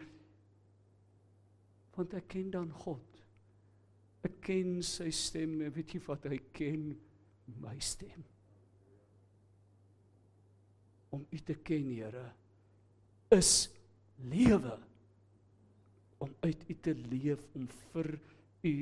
[1.95, 3.12] Want ek ken dan God.
[4.23, 6.93] Ek ken sy stem, weet jy wat hy ken
[7.59, 8.23] my stem.
[11.13, 12.25] Om u te ken, Here,
[13.33, 13.69] is
[14.29, 14.77] lewe.
[16.23, 18.13] Om uit u te leef, om vir
[18.63, 18.75] u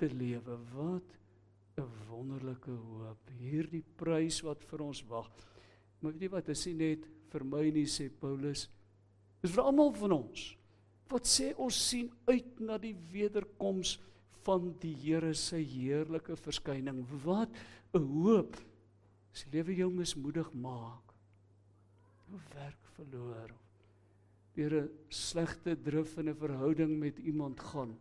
[0.00, 0.56] te lewe.
[0.72, 1.16] Wat
[1.76, 3.30] 'n wonderlike hoop.
[3.38, 5.30] Hierdie prys wat vir ons wag.
[6.00, 8.68] Maar weet jy wat, is nie net vir my nie sê Paulus.
[9.42, 10.56] Dis vir almal van ons.
[11.10, 13.98] Wat sê ons sien uit na die wederkoms
[14.44, 17.04] van die Here se heerlike verskyning.
[17.24, 17.50] Wat
[17.94, 18.56] 'n hoop.
[19.32, 21.14] As die lewe jou mismoedig maak.
[22.30, 23.50] Jou werk verloor.
[24.54, 27.96] Deur 'n slegte drif in 'n verhouding met iemand gaan.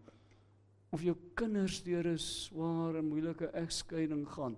[0.92, 4.58] Of jou kinders deur 'n swaar en moeilike egskeiding gaan.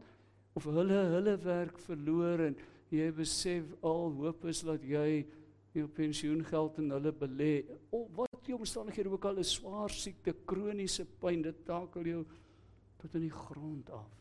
[0.54, 2.58] Of hulle hulle werk verloor en
[2.90, 5.26] jy besef al hoop is dat jy
[5.74, 7.64] jou pensioengeld in hulle belê.
[7.90, 12.26] Of jy omstandighede ook al 'n swaar siekte, kroniese pyn, dit takel jou
[12.98, 14.12] tot in die grond af.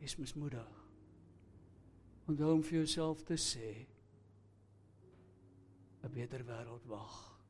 [0.00, 0.68] Is mismoedig.
[2.26, 3.86] Onthou om vir jouself te sê
[6.02, 7.40] 'n beter wêreld wag.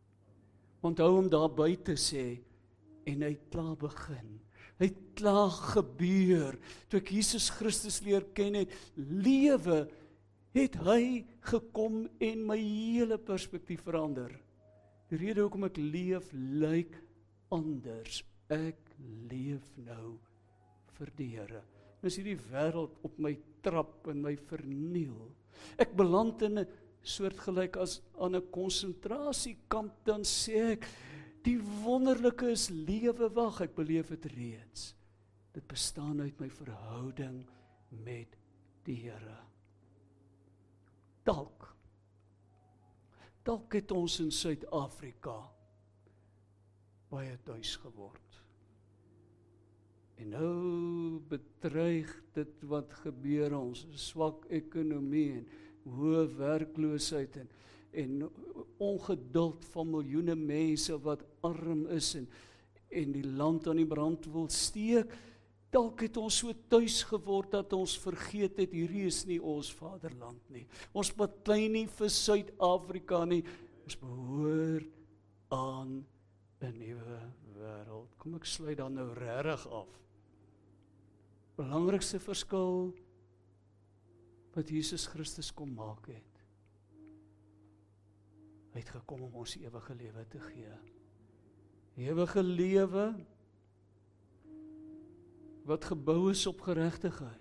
[0.82, 2.42] Onthou om daar buite sê
[3.04, 4.40] en hy klaar begin
[4.80, 4.88] Hy
[5.18, 6.56] klaar gebeur.
[6.88, 9.84] Toe ek Jesus Christus leer ken het, lewe
[10.56, 14.32] het hy gekom en my hele perspektief verander.
[15.10, 16.94] Die rede hoekom ek leef lyk
[17.50, 18.22] anders.
[18.50, 18.78] Ek
[19.30, 20.18] leef nou
[20.96, 21.62] vir die Here.
[22.00, 25.30] Dis hierdie wêreld op my trap en my verniel.
[25.78, 26.66] Ek beland in 'n
[27.02, 30.86] soortgelyk as aan 'n konsentrasiekamp dan sê ek
[31.46, 34.90] Die wonderlike is lewe wag, ek beleef dit reeds.
[35.56, 37.40] Dit bestaan uit my verhouding
[38.04, 38.36] met
[38.84, 39.38] die Here.
[41.24, 41.69] Dalk
[43.46, 45.38] dalk het ons in Suid-Afrika
[47.10, 48.36] baie tuis geword.
[50.20, 55.48] En nou bedreig dit wat gebeur ons swak ekonomie en
[55.88, 57.50] hoë werkloosheid en
[57.90, 58.20] en
[58.78, 62.28] ongeduld van miljoene mense wat arm is en
[62.90, 65.12] en die land aan die brand wil steek.
[65.70, 70.42] Dalk het ons so tuis geword dat ons vergeet het hierdie is nie ons vaderland
[70.50, 70.64] nie.
[70.90, 73.44] Ons beklei nie vir Suid-Afrika nie.
[73.86, 74.90] Ons behoort
[75.54, 76.04] aan
[76.60, 77.20] 'n nuwe
[77.54, 78.10] wêreld.
[78.18, 79.88] Kom ek sluit dan nou regtig af.
[81.56, 82.92] Belangrikste verskil
[84.54, 86.30] wat Jesus Christus kom maak het.
[88.72, 90.74] Hy het gekom om ons ewige lewe te gee.
[91.96, 93.04] Ewige lewe
[95.68, 97.38] wat gebou is op geregtigheid.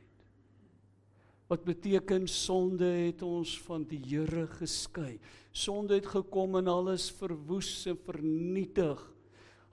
[1.49, 5.17] Wat beteken sonde het ons van die Here geskei.
[5.51, 9.01] Sonde het gekom en alles verwoes en vernietig.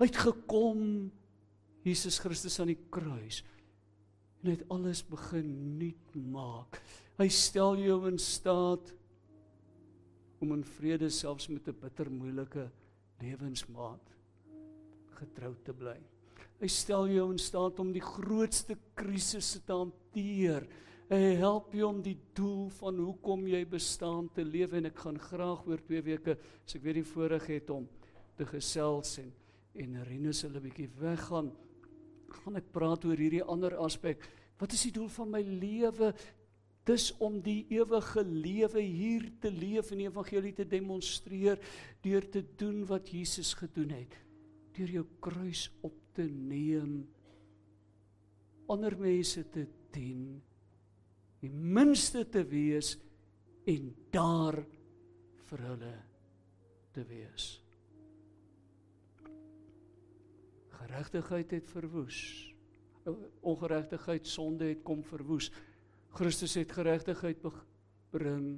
[0.01, 1.11] Hy het gekom
[1.87, 3.43] Jesus Christus aan die kruis
[4.43, 6.81] en het alles begin nuut maak.
[7.19, 8.93] Hy stel jou in staat
[10.41, 12.71] om in vrede selfs met 'n bitter moeilike
[13.21, 14.17] lewensmaat
[15.17, 16.16] getrou te bly.
[16.61, 20.65] Hy stel jou in staat om die grootste krisisse te hanteer.
[21.11, 25.21] Hy help jou om die doel van hoekom jy bestaan te lewe en ek gaan
[25.23, 27.85] graag oor 2 weke as ek weer die voorreg het om
[28.37, 29.35] te gesels en
[29.77, 31.51] en Rinus hulle bietjie weggaan
[32.41, 34.25] gaan ek praat oor hierdie ander aspek.
[34.61, 36.13] Wat is die doel van my lewe?
[36.87, 41.61] Dis om die ewige lewe hier te leef en die evangelie te demonstreer
[42.05, 44.15] deur te doen wat Jesus gedoen het.
[44.77, 47.07] Deur jou kruis op te neem,
[48.69, 49.65] ander mense te
[49.95, 50.37] dien,
[51.41, 52.97] die minste te wees
[53.69, 54.59] en daar
[55.47, 55.95] vir hulle
[56.97, 57.49] te wees.
[60.77, 62.21] Geregtigheid het verwoes.
[63.47, 65.51] Ongeregtigheid, sonde het kom verwoes.
[66.17, 67.43] Christus het geregtigheid
[68.11, 68.57] bring.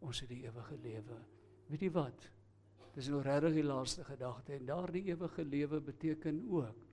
[0.00, 1.16] Ons het die ewige lewe.
[1.70, 2.28] Weet jy wat?
[2.94, 6.86] Dis nou regtig die laaste gedagte en daardie ewige lewe beteken ook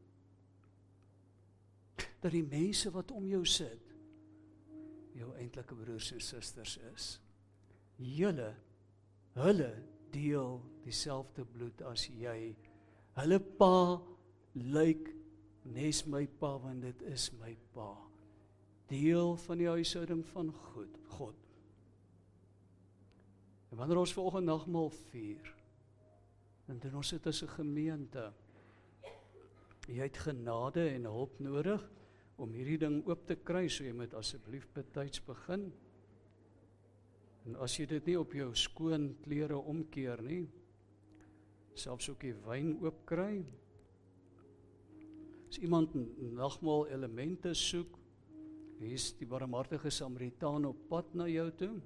[2.21, 3.93] dat die mense wat om jou sit
[5.17, 7.09] jou eintlike broers en susters is.
[7.97, 8.51] Julle
[9.37, 9.71] hulle
[10.13, 12.53] deel dieselfde bloed as jy.
[13.17, 13.97] Hulle pa
[14.57, 15.11] lyk
[15.73, 17.91] nes my pa want dit is my pa.
[18.89, 20.97] Deel van die huishouding van God.
[21.17, 21.43] God.
[23.71, 25.49] En wanneer ons volgende nagmaal vier,
[26.67, 28.33] dan doen ons dit as 'n gemeente.
[29.87, 31.89] Jy het genade en hulp nodig
[32.35, 35.71] om hierdie ding oop te kry, so jy moet asseblief betyds begin.
[37.45, 40.49] En as jy dit nie op jou skoon klere omkeer nie,
[41.73, 43.45] selfs ook die wyn oop kry.
[45.47, 47.97] As iemand nagmaal elemente soek,
[48.81, 51.81] hier's die barmhartige Samaritaan op pad na jou toe.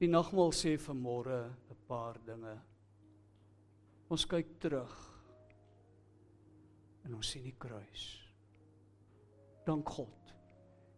[0.00, 1.40] Die nagmaal sê vanmôre
[1.70, 2.58] 'n paar dinge.
[4.10, 4.94] Ons kyk terug
[7.04, 8.20] en ons sien die kruis.
[9.64, 10.34] Dank God.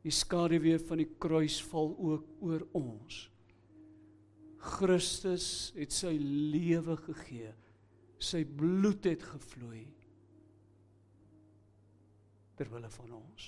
[0.02, 3.30] Die skaduwee van die kruis val ook oor ons.
[4.58, 7.52] Christus het sy lewe gegee.
[8.18, 9.86] Sy bloed het gevloei
[12.56, 13.46] ter wille van ons.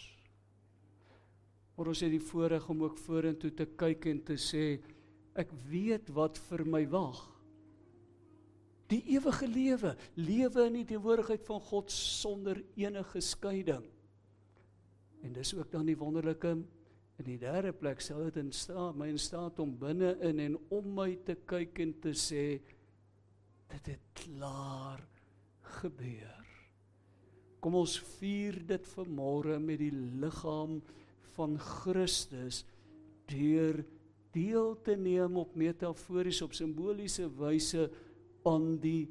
[1.77, 4.65] Maar ons het die voorreg om ook vorentoe te kyk en te sê
[5.39, 7.27] ek weet wat vir my wag
[8.89, 13.85] die ewige lewe, lewe in die teenwoordigheid van God sonder enige skeiding.
[15.25, 16.55] En dis ook dan die wonderlike
[17.19, 20.57] in die derde plek sal dit in staat my in staat om binne in en
[20.75, 22.45] om my te kyk en te sê
[23.69, 25.03] dit het klaar
[25.83, 26.47] gebeur.
[27.61, 30.79] Kom ons vier dit vanmôre met die liggaam
[31.35, 32.63] van Christus
[33.29, 33.83] deur
[34.39, 37.89] deel te neem op metafories op simboliese wyse
[38.47, 39.09] aan die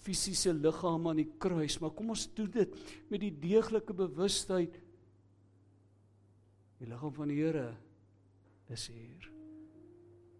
[0.00, 2.78] fisiese liggaam aan die kruis, maar kom ons doen dit
[3.12, 4.78] met die deeglike bewustheid
[6.80, 7.68] die liggaam van die Here
[8.72, 9.28] is hier.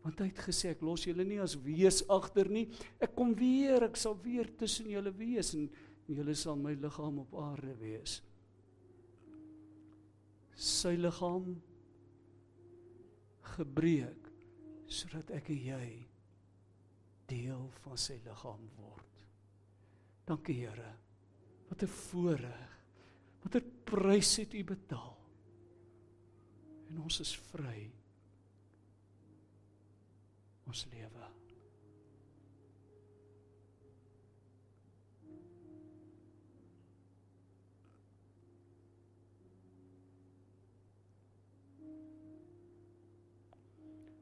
[0.00, 2.64] Want hy het gesê ek los julle nie as wees agter nie.
[3.02, 5.66] Ek kom weer, ek sal weer tussen julle wees en
[6.08, 8.22] julle sal my liggaam op aarde wees.
[10.56, 11.52] Sy liggaam
[13.60, 14.30] gebreek
[14.90, 15.88] sodat ek en jy
[17.30, 19.24] deel van sy liggaam word.
[20.26, 20.92] Dankie Here.
[21.68, 22.70] Wat 'n voorreg.
[23.42, 25.16] Wat 'n prys het U betaal.
[26.88, 27.90] En ons is vry.
[30.66, 31.39] Ons lewe.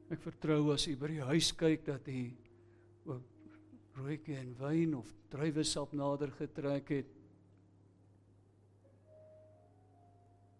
[0.09, 2.21] Ek vertrou as u by die huis kyk dat u
[3.13, 3.57] ook
[3.99, 7.11] rooikie en wyn of druiwesap nader getrek het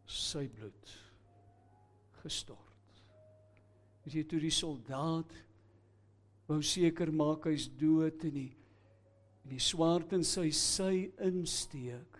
[0.09, 0.93] sy bloed
[2.21, 3.01] gestort.
[4.05, 5.33] As jy toe die soldaat
[6.49, 8.51] wou seker maak hy's dood en die
[9.45, 12.17] en die swaard in sy sy insteek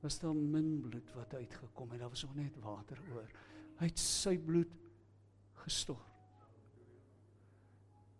[0.00, 3.26] was daar min bloed wat uitgekom en daar was nog net water oor.
[3.80, 4.72] Hy het sy bloed
[5.66, 6.14] gestort.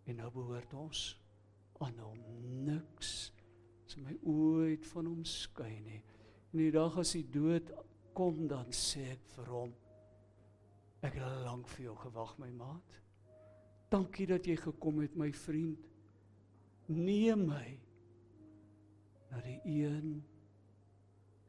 [0.07, 1.07] En nou behoort ons
[1.83, 2.21] aan hom
[2.67, 3.15] niks
[3.87, 6.03] as my ooit van hom skei nie.
[6.53, 7.71] En die dag as hy dood
[8.17, 9.75] kom dan sê ek vir hom
[11.07, 12.97] ek het lank vir jou gewag my maat.
[13.93, 15.85] Dankie dat jy gekom het my vriend.
[16.91, 17.67] Neem my
[19.31, 20.17] na die een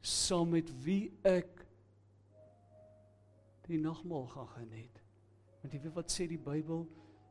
[0.04, 1.64] saam met wie ek
[3.66, 4.97] die nagmaal gaan geniet.
[5.68, 6.86] Want jy weet wat sê die Bybel?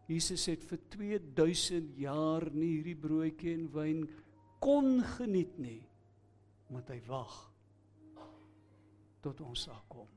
[0.06, 4.04] Jesus het vir 2000 jaar nie hierdie broodjie en wyn
[4.62, 5.80] kon geniet nie
[6.70, 7.34] omdat hy wag
[9.26, 10.12] tot ons sal kom.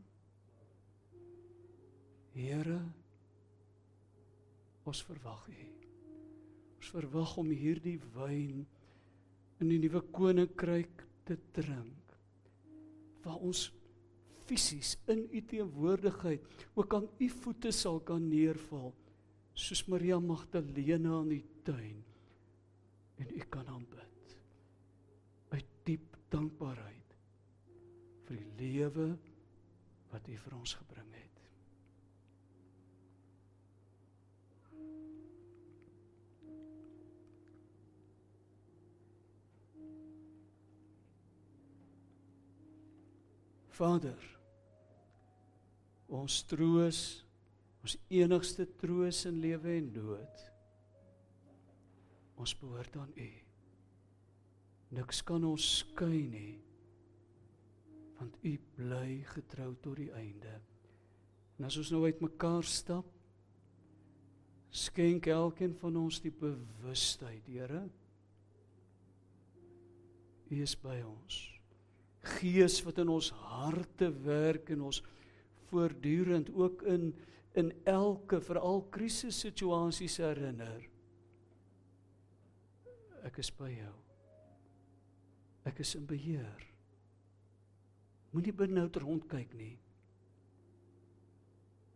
[2.36, 2.76] Here
[4.84, 5.64] ons verwag U.
[6.76, 8.66] Ons verwag om hierdie wyn
[9.64, 12.12] in die nuwe koninkryk te drink.
[13.24, 13.70] Waar ons
[14.50, 18.90] fisies in U teenwoordigheid ook aan U voete sal kan neerval
[19.54, 21.98] soos Maria Magdalena in die tuin
[23.20, 24.36] en u kan aanbid
[25.54, 27.16] uit diep dankbaarheid
[28.26, 29.10] vir die lewe
[30.10, 31.26] wat U vir ons gebring het.
[43.80, 44.39] Vader,
[46.10, 47.00] ons troos,
[47.84, 50.42] ons enigste troos in lewe en dood.
[52.40, 53.30] Ons behoort aan U.
[54.96, 56.56] Niks kan ons skei nie.
[58.18, 60.58] Want U bly getrou tot die einde.
[61.60, 63.06] En as ons nou uitmekaar stap,
[64.70, 67.84] skenk elkeen van ons die bewustheid, Here.
[70.50, 71.38] U is by ons.
[72.40, 74.98] Gees wat in ons harte werk en ons
[75.70, 77.12] voortdurend ook in
[77.58, 80.84] in elke veral krisissituasies herinner.
[83.26, 83.94] Ek is by jou.
[85.66, 86.62] Ek is in beheer.
[88.30, 89.74] Moenie benoud rondkyk nie.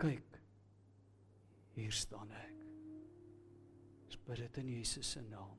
[0.02, 0.40] Kyk.
[1.78, 2.54] Hier staan ek.
[4.24, 5.56] Bid dit in Jesus se naam.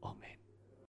[0.00, 0.39] Amen.